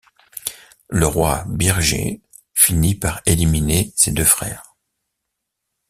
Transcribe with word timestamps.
Le 0.89 1.05
roi 1.05 1.43
Birger 1.47 2.21
finit 2.55 2.95
par 2.95 3.21
éliminer 3.27 3.93
ses 3.95 4.09
deux 4.11 4.23
frères. 4.25 4.73